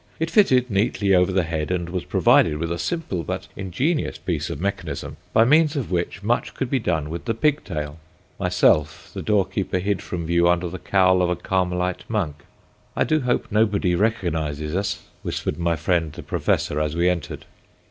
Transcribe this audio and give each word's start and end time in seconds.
It 0.19 0.31
fitted 0.31 0.67
neatly 0.71 1.13
over 1.13 1.31
the 1.31 1.43
head, 1.43 1.69
and 1.69 1.87
was 1.89 2.05
provided 2.05 2.57
with 2.57 2.71
a 2.71 2.79
simple 2.79 3.21
but 3.21 3.47
ingenious 3.55 4.17
piece 4.17 4.49
of 4.49 4.59
mechanism 4.59 5.17
by 5.31 5.45
means 5.45 5.75
of 5.75 5.91
which 5.91 6.23
much 6.23 6.55
could 6.55 6.71
be 6.71 6.79
done 6.79 7.11
with 7.11 7.25
the 7.25 7.35
pigtail. 7.35 7.99
Myself 8.39 9.11
the 9.13 9.21
doorkeeper 9.21 9.77
hid 9.77 10.01
from 10.01 10.25
view 10.25 10.49
under 10.49 10.69
the 10.69 10.79
cowl 10.79 11.21
of 11.21 11.29
a 11.29 11.35
Carmelite 11.35 12.09
monk. 12.09 12.37
"I 12.95 13.03
do 13.03 13.19
hope 13.21 13.51
nobody 13.51 13.93
recognises 13.93 14.75
us," 14.75 15.03
whispered 15.21 15.59
my 15.59 15.75
friend 15.75 16.11
the 16.13 16.23
professor 16.23 16.79
as 16.81 16.95
we 16.95 17.07
entered. 17.07 17.45